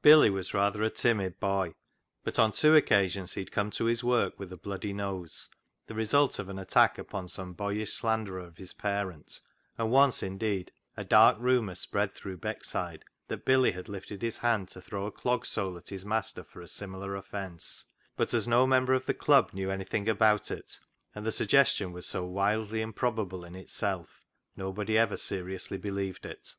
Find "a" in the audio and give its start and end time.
0.82-0.88, 4.50-4.56, 10.96-11.04, 15.04-15.12, 16.62-16.66